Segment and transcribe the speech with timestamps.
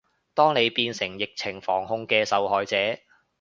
[0.33, 2.75] 當你變成疫情防控嘅受害者